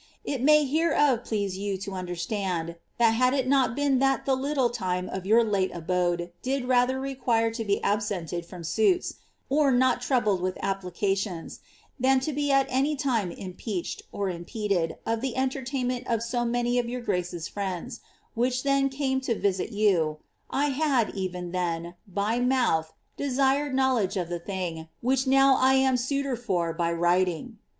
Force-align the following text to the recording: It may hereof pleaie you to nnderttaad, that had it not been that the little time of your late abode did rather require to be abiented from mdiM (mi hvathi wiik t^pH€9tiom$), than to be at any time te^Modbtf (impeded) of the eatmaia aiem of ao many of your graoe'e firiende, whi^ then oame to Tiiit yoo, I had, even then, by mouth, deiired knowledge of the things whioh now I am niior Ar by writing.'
It 0.25 0.41
may 0.41 0.65
hereof 0.65 1.21
pleaie 1.23 1.53
you 1.53 1.77
to 1.77 1.91
nnderttaad, 1.91 2.77
that 2.97 3.11
had 3.13 3.35
it 3.35 3.47
not 3.47 3.75
been 3.75 3.99
that 3.99 4.25
the 4.25 4.35
little 4.35 4.71
time 4.71 5.07
of 5.07 5.27
your 5.27 5.43
late 5.43 5.69
abode 5.75 6.31
did 6.41 6.65
rather 6.65 6.99
require 6.99 7.51
to 7.51 7.63
be 7.63 7.79
abiented 7.83 8.43
from 8.43 8.63
mdiM 8.63 8.77
(mi 8.81 9.17
hvathi 9.59 10.39
wiik 10.39 10.55
t^pH€9tiom$), 10.57 11.59
than 11.99 12.19
to 12.19 12.33
be 12.33 12.51
at 12.51 12.65
any 12.71 12.95
time 12.95 13.29
te^Modbtf 13.29 14.05
(impeded) 14.39 14.97
of 15.05 15.21
the 15.21 15.35
eatmaia 15.37 15.67
aiem 15.67 16.03
of 16.07 16.23
ao 16.33 16.45
many 16.45 16.79
of 16.79 16.89
your 16.89 17.03
graoe'e 17.03 17.53
firiende, 17.53 17.99
whi^ 18.35 18.63
then 18.63 18.89
oame 18.89 19.21
to 19.21 19.35
Tiiit 19.35 19.71
yoo, 19.71 20.17
I 20.49 20.69
had, 20.69 21.11
even 21.13 21.51
then, 21.51 21.93
by 22.07 22.39
mouth, 22.39 22.91
deiired 23.19 23.75
knowledge 23.75 24.17
of 24.17 24.29
the 24.29 24.39
things 24.39 24.87
whioh 25.03 25.27
now 25.27 25.53
I 25.57 25.75
am 25.75 25.93
niior 25.93 26.49
Ar 26.49 26.73
by 26.73 26.91
writing.' 26.91 27.59